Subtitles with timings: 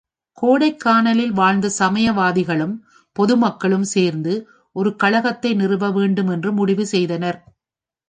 [0.37, 2.75] கோடைக்கானலில் வாழ்ந்த சமய வாதிகளும்,
[3.15, 4.33] பொதுமக்களும் சேர்ந்து
[4.75, 7.39] ஒரு கழகத்தை நிறுவ வேண்டும் என்று முடிவு செய்தனர்.